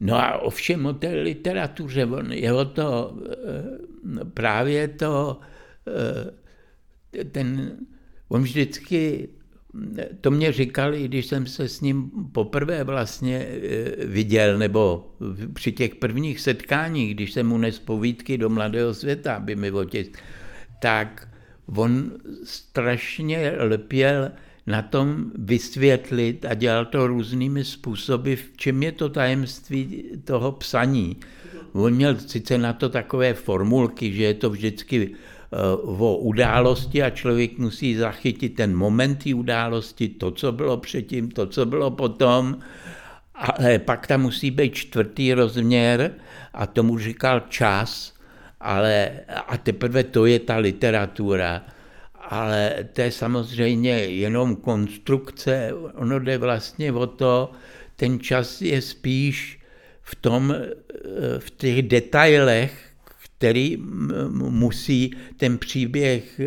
[0.00, 3.16] No a ovšem o té literatuře, on, jeho to
[4.20, 5.40] eh, právě to,
[5.88, 6.30] eh,
[7.32, 7.76] ten,
[8.28, 9.28] on vždycky,
[10.20, 15.10] to mě říkal, i když jsem se s ním poprvé vlastně eh, viděl, nebo
[15.52, 20.18] při těch prvních setkáních, když jsem mu nes povídky do Mladého světa, aby mi otisk,
[20.80, 21.28] tak
[21.66, 22.12] on
[22.44, 24.30] strašně lpěl
[24.66, 31.16] na tom vysvětlit a dělal to různými způsoby, v čem je to tajemství toho psaní.
[31.72, 35.14] On měl sice na to takové formulky, že je to vždycky
[35.82, 41.46] o události a člověk musí zachytit ten moment té události, to, co bylo předtím, to,
[41.46, 42.58] co bylo potom,
[43.34, 46.10] ale pak tam musí být čtvrtý rozměr
[46.54, 48.14] a tomu říkal čas,
[48.60, 49.10] ale
[49.46, 51.64] a teprve to je ta literatura.
[52.28, 57.52] Ale to je samozřejmě jenom konstrukce, ono jde vlastně o to,
[57.96, 59.60] ten čas je spíš
[60.02, 60.54] v tom,
[61.38, 62.83] v těch detailech,
[63.44, 63.76] který
[64.30, 66.40] musí ten příběh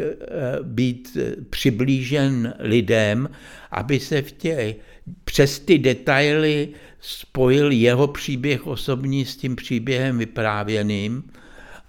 [0.63, 1.17] být
[1.49, 3.29] přiblížen lidem,
[3.71, 4.75] aby se v těch,
[5.23, 11.23] přes ty detaily spojil jeho příběh osobní s tím příběhem vyprávěným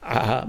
[0.02, 0.46] a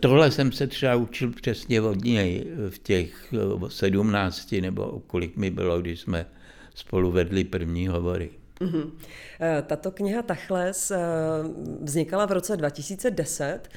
[0.00, 3.34] tohle jsem se třeba učil přesně od něj v těch
[3.68, 6.26] sedmnácti, nebo kolik mi bylo, když jsme
[6.74, 8.30] spolu vedli první hovory.
[8.60, 8.90] Mm-hmm.
[9.66, 10.98] Tato kniha Tachles eh,
[11.82, 13.68] vznikala v roce 2010,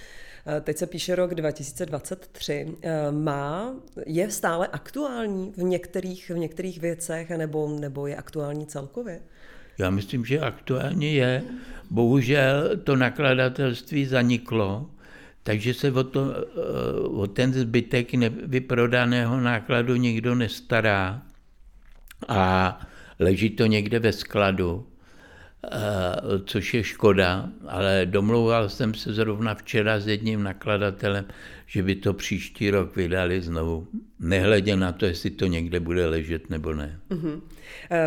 [0.46, 2.68] eh, teď se píše rok 2023.
[3.12, 9.22] Má, je stále aktuální v některých, v některých věcech, nebo, nebo je aktuální celkově?
[9.78, 11.44] Já myslím, že aktuálně je.
[11.90, 14.90] Bohužel to nakladatelství zaniklo,
[15.44, 16.34] takže se o, to,
[17.12, 18.14] o ten zbytek
[18.46, 21.22] vyprodaného nákladu nikdo nestará
[22.28, 22.80] a
[23.22, 24.88] leží to někde ve skladu,
[25.64, 25.78] eh,
[26.46, 31.26] což je škoda, ale domlouval jsem se zrovna včera s jedním nakladatelem,
[31.72, 33.88] že by to příští rok vydali znovu.
[34.20, 37.00] Nehledě na to, jestli to někde bude ležet nebo ne.
[37.10, 37.42] Uh-huh.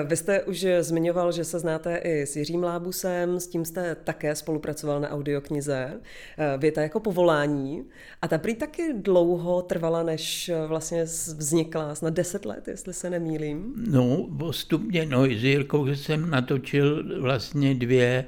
[0.07, 4.35] Vy jste už zmiňoval, že se znáte i s Jiřím Lábusem, s tím jste také
[4.35, 6.00] spolupracoval na audioknize.
[6.38, 7.85] Eh, Věta jako povolání.
[8.22, 11.05] A ta prý taky dlouho trvala, než vlastně
[11.38, 13.74] vznikla, snad deset let, jestli se nemýlím.
[13.90, 18.24] No, postupně, no, s Jirkou jsem natočil vlastně dvě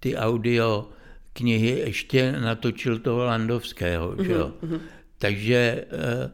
[0.00, 0.88] ty audio
[1.38, 4.52] knihy, ještě natočil toho Landovského, uh-huh, že jo.
[4.62, 4.80] Uh-huh.
[5.18, 6.30] Takže, eh,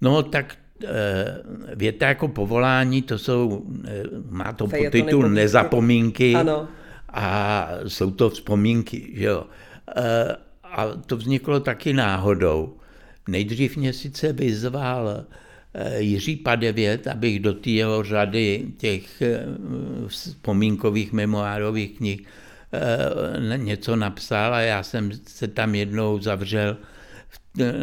[0.00, 1.42] no tak Eh,
[1.76, 6.68] věta jako povolání, to jsou, eh, má to podtitul Nezapomínky ano.
[7.08, 9.46] a jsou to vzpomínky, že jo.
[10.64, 12.76] A to vzniklo taky náhodou.
[13.28, 15.24] Nejdřív mě sice vyzval
[15.98, 19.22] Jiří Padevět, abych do té jeho řady těch
[20.06, 22.26] vzpomínkových memoárových knih
[23.56, 26.76] něco napsal a já jsem se tam jednou zavřel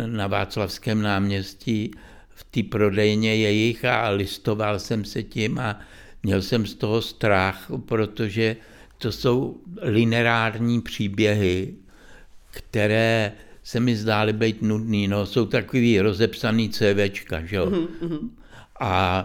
[0.06, 1.92] na Václavském náměstí
[2.30, 5.80] v té prodejně jejich a listoval jsem se tím a
[6.24, 8.56] měl jsem z toho strach, protože
[8.98, 11.74] to jsou lineární příběhy,
[12.52, 13.32] které
[13.64, 15.08] se mi zdály být nudný.
[15.08, 17.66] No, jsou takový rozepsaný CVčka, že jo.
[17.66, 18.30] Mm-hmm.
[18.80, 19.24] A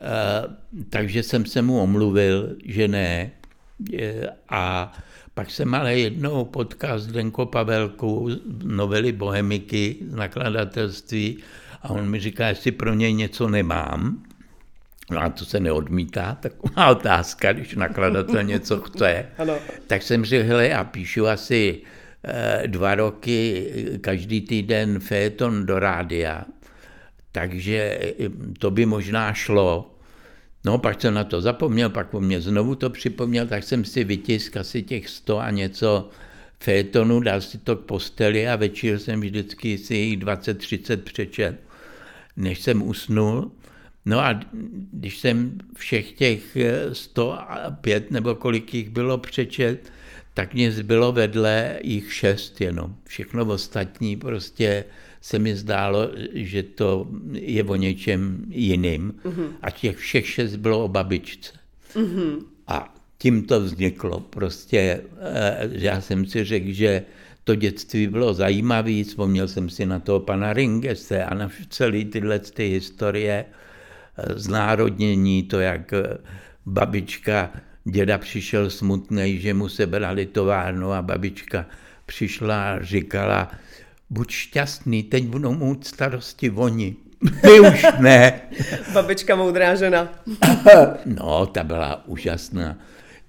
[0.00, 3.30] e, takže jsem se mu omluvil, že ne.
[4.48, 4.92] A
[5.34, 8.28] pak jsem ale jednou potkal Zdenko Pavelku
[8.62, 11.38] novely Bohemiky z nakladatelství
[11.82, 14.22] a on mi říká, jestli pro něj něco nemám.
[15.10, 19.26] No a to se neodmítá, taková otázka, když nakladatel něco chce.
[19.38, 19.58] Ano.
[19.86, 21.82] Tak jsem řekl, hele, já píšu asi
[22.24, 23.66] eh, dva roky
[24.00, 26.44] každý týden féton do rádia,
[27.32, 29.89] takže eh, to by možná šlo.
[30.64, 34.04] No, pak jsem na to zapomněl, pak po mě znovu to připomněl, tak jsem si
[34.04, 36.08] vytisk asi těch sto a něco
[36.58, 41.60] fétonu, dal si to k posteli a večer jsem vždycky si jich 20-30 přečet
[42.36, 43.50] než jsem usnul.
[44.04, 44.40] No a
[44.92, 46.56] když jsem všech těch
[46.92, 49.92] 105 nebo kolik jich bylo přečet,
[50.34, 52.94] tak mě zbylo vedle jich šest jenom.
[53.04, 54.84] Všechno ostatní prostě
[55.20, 59.14] se mi zdálo, že to je o něčem jiným.
[59.24, 59.48] Mm-hmm.
[59.62, 61.52] A těch všech šest bylo o babičce.
[61.94, 62.44] Mm-hmm.
[62.66, 64.20] A tím to vzniklo.
[64.20, 67.02] Prostě eh, já jsem si řekl, že
[67.44, 72.38] to dětství bylo zajímavé, vzpomněl jsem si na toho pana Ringese a na celé tyhle
[72.38, 76.18] ty historie eh, znárodnění, to, jak eh,
[76.66, 77.52] babička,
[77.84, 81.66] děda přišel smutný, že mu sebrali továrnu a babička
[82.06, 83.50] přišla a říkala,
[84.10, 86.96] buď šťastný, teď budou mít starosti oni.
[87.42, 88.40] My už ne.
[88.92, 90.08] Babička moudrá žena.
[91.06, 92.78] no, ta byla úžasná.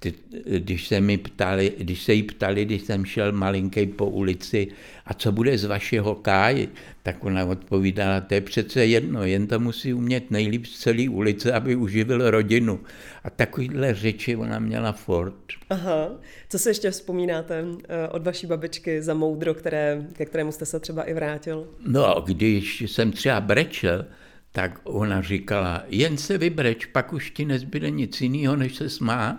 [0.04, 0.14] Ty,
[0.58, 4.68] když se mi ptali, když se jí ptali, když jsem šel malinký po ulici,
[5.06, 6.70] a co bude z vašeho káji,
[7.04, 11.54] tak ona odpovídala, to je přece jedno, jen to musí umět nejlíp z celé ulice,
[11.54, 12.80] aby uživil rodinu.
[13.24, 15.36] A takovýhle řeči ona měla fort.
[15.70, 16.12] Aha.
[16.50, 20.80] Co si ještě vzpomínáte eh, od vaší babičky za moudro, které, ke kterému jste se
[20.80, 21.68] třeba i vrátil?
[21.88, 24.06] No, když jsem třeba brečel,
[24.52, 29.38] tak ona říkala, jen se vybreč, pak už ti nezbyde nic jiného, než se smát.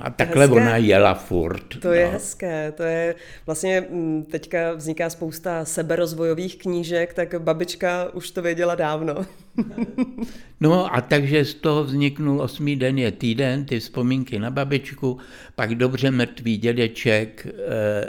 [0.00, 0.60] A takhle hezké.
[0.60, 1.78] ona jela furt.
[1.80, 1.94] To no.
[1.94, 3.14] je hezké, to je
[3.46, 9.14] vlastně mm, teďka vzniká spousta seberozvojových knížek, tak babička už to věděla dávno.
[10.60, 15.18] no a takže z toho vzniknul osmý den je týden, ty vzpomínky na babičku,
[15.54, 17.52] pak dobře mrtvý dědeček, eh,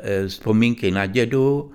[0.04, 1.72] eh, vzpomínky na dědu,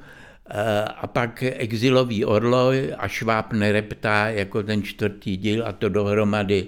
[0.50, 6.66] eh, a pak exilový orloj a šváb nereptá jako ten čtvrtý díl a to dohromady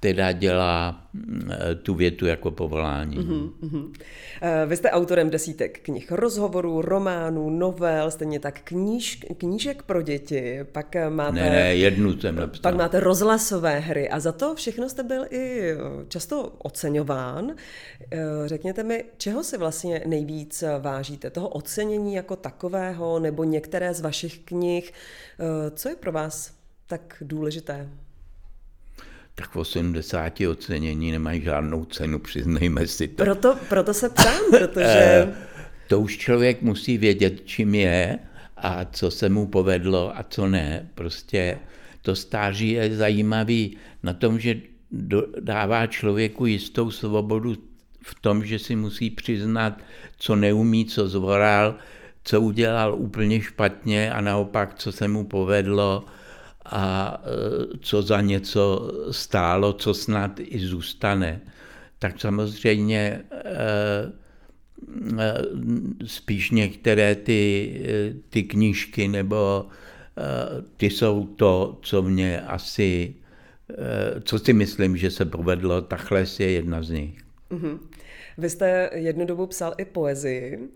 [0.00, 1.50] teda dělá mm,
[1.82, 3.18] tu větu jako povolání.
[3.18, 3.92] Mm-hmm.
[4.66, 10.96] Vy jste autorem desítek knih, rozhovorů, románů, novel, stejně tak kníž, knížek pro děti, pak
[11.08, 11.32] máte...
[11.32, 12.62] Ne, ne, jednu jsem napsal.
[12.62, 15.74] Pak máte rozhlasové hry a za to všechno jste byl i
[16.08, 17.50] často oceňován.
[18.10, 21.30] Eh, řekněte mi, čeho si vlastně nejvíc vážíte?
[21.30, 24.92] Toho ocenění jako takového nebo některé z vašich knih?
[25.74, 26.54] Co je pro vás
[26.86, 27.88] tak důležité?
[29.34, 33.24] Tak 80 ocenění nemají žádnou cenu, přiznejme si to.
[33.24, 34.86] Proto, proto se ptám, protože...
[34.86, 35.34] Eh,
[35.88, 38.18] to už člověk musí vědět, čím je
[38.56, 40.88] a co se mu povedlo a co ne.
[40.94, 41.58] Prostě
[42.02, 44.60] to stáří je zajímavý na tom, že
[45.40, 47.54] dává člověku jistou svobodu
[48.02, 49.78] v tom, že si musí přiznat,
[50.18, 51.74] co neumí, co zvoral,
[52.24, 56.04] co udělal úplně špatně a naopak, co se mu povedlo
[56.64, 61.40] a e, co za něco stálo, co snad i zůstane,
[61.98, 63.42] tak samozřejmě e,
[65.18, 65.34] e,
[66.06, 67.80] spíš některé ty,
[68.28, 69.66] ty knížky nebo
[70.76, 73.14] ty jsou to, co mě asi,
[74.24, 77.18] co si myslím, že se povedlo, takhle je jedna z nich.
[77.50, 77.78] Mm-hmm.
[78.38, 80.68] Vy jste jednu dobu psal i poezii.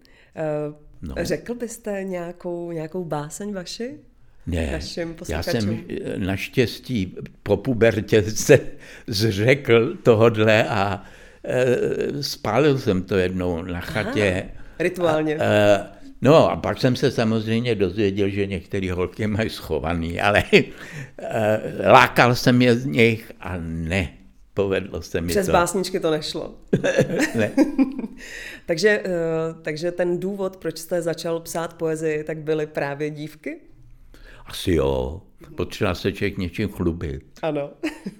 [1.02, 1.14] No.
[1.20, 3.98] Řekl byste nějakou, nějakou báseň vaši?
[4.46, 4.80] Ne,
[5.28, 8.60] já jsem eh, naštěstí po pubertě se
[9.06, 11.04] zřekl tohodle a
[11.44, 14.46] e, spálil jsem to jednou na chatě.
[14.54, 15.36] Aha, rituálně.
[15.36, 15.86] A, e,
[16.22, 22.34] no a pak jsem se samozřejmě dozvěděl, že některé holky mají schovaný, ale e, lákal
[22.34, 24.08] jsem je z nich a ne,
[24.54, 25.52] povedlo se mi Přes to.
[25.52, 26.54] básničky to nešlo.
[27.34, 27.50] ne.
[28.66, 29.02] takže,
[29.62, 33.56] takže ten důvod, proč jste začal psát poezii, tak byly právě dívky?
[34.46, 35.20] Asi jo,
[35.56, 37.24] potřeba se člověk něčím chlubit.
[37.42, 37.70] Ano.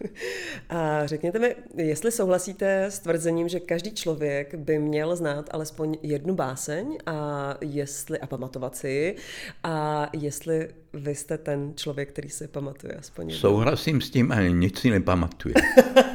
[0.68, 6.35] A řekněte mi, jestli souhlasíte s tvrzením, že každý člověk by měl znát alespoň jednu
[6.35, 9.16] báseň a jestli a pamatovat si ji,
[9.62, 13.41] a jestli vy jste ten člověk, který si pamatuje aspoň jednu.
[13.41, 15.55] Souhlasím s tím, ale nic si nepamatuje.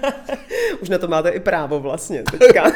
[0.81, 2.63] Už na to máte i právo vlastně teďka.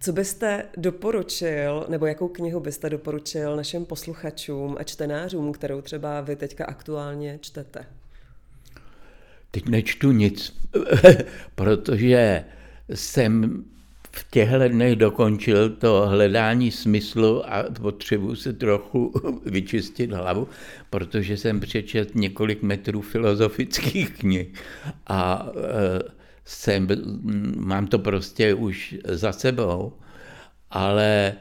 [0.00, 6.36] Co byste doporučil, nebo jakou knihu byste doporučil našim posluchačům a čtenářům, kterou třeba vy
[6.36, 7.86] teďka aktuálně čtete?
[9.50, 10.56] Teď nečtu nic,
[11.54, 12.44] protože
[12.94, 13.64] jsem
[14.12, 19.12] v těchto dnech dokončil to hledání smyslu a potřebuji se trochu
[19.46, 20.48] vyčistit hlavu,
[20.90, 24.48] protože jsem přečet několik metrů filozofických knih
[25.06, 26.17] a e,
[26.48, 26.88] jsem,
[27.56, 29.92] mám to prostě už za sebou,
[30.70, 31.34] ale e,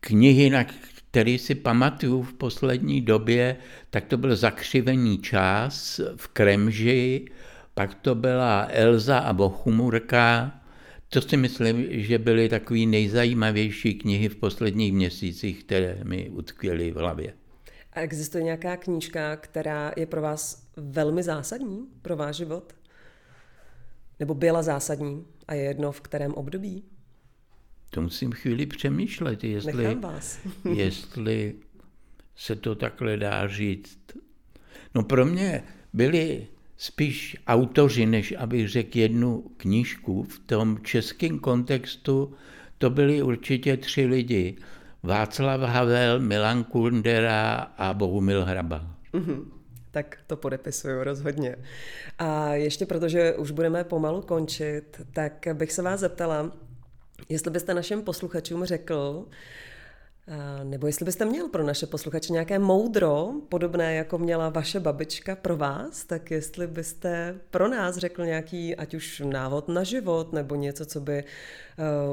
[0.00, 3.56] knihy, na které si pamatuju v poslední době,
[3.90, 7.26] tak to byl Zakřivený čas v Kremži,
[7.74, 10.60] pak to byla Elza a Bochumurka,
[11.08, 16.96] to si myslím, že byly takové nejzajímavější knihy v posledních měsících, které mi utkvěly v
[16.96, 17.32] hlavě.
[17.92, 22.77] A existuje nějaká knížka, která je pro vás velmi zásadní pro váš život?
[24.20, 26.84] Nebo byla zásadní a je jedno v kterém období?
[27.90, 30.38] To musím chvíli přemýšlet, jestli, vás.
[30.74, 31.54] jestli
[32.36, 33.98] se to takhle dá říct.
[34.94, 35.62] No pro mě
[35.92, 36.46] byli
[36.76, 40.22] spíš autoři, než abych řekl jednu knížku.
[40.22, 42.34] V tom českém kontextu
[42.78, 44.56] to byli určitě tři lidi.
[45.02, 48.94] Václav Havel, Milan Kundera a Bohumil Hrabal.
[49.12, 49.57] Mm-hmm
[49.90, 51.56] tak to podepisuju rozhodně.
[52.18, 56.52] A ještě protože už budeme pomalu končit, tak bych se vás zeptala,
[57.28, 59.26] Jestli byste našim posluchačům řekl,
[60.64, 65.56] nebo jestli byste měl pro naše posluchače nějaké moudro, podobné jako měla vaše babička pro
[65.56, 70.86] vás, tak jestli byste pro nás řekl nějaký, ať už návod na život, nebo něco,
[70.86, 71.24] co by,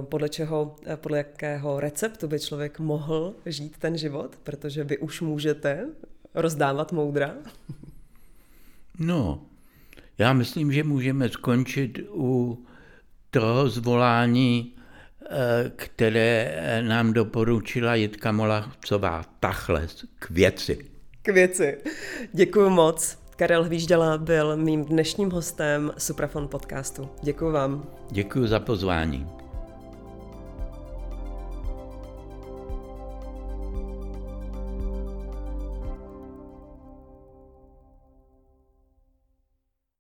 [0.02, 5.88] podle čeho, podle jakého receptu by člověk mohl žít ten život, protože vy už můžete
[6.36, 7.32] rozdávat moudra?
[9.00, 9.42] No,
[10.18, 12.66] já myslím, že můžeme skončit u
[13.30, 14.76] toho zvolání,
[15.22, 19.24] eh, které nám doporučila Jitka Molachcová.
[19.40, 19.88] Tachle,
[20.20, 20.86] k věci.
[21.22, 21.78] K věci.
[22.34, 23.18] Děkuji moc.
[23.36, 27.10] Karel Hvížděla byl mým dnešním hostem Suprafon podcastu.
[27.24, 27.86] Děkuji vám.
[28.12, 29.45] Děkuji za pozvání.